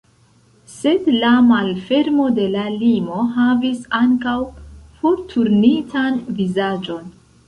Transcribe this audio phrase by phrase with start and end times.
[0.75, 4.33] Sed la malfermo de la limo havis ankaŭ
[5.03, 7.05] forturnitan vizaĝon.